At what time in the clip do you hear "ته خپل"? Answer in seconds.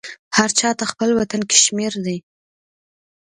0.79-1.09